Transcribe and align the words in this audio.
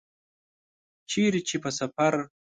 چیرته 1.09 1.41
چي 1.47 1.55
په 1.63 1.69
سفر 1.79 2.13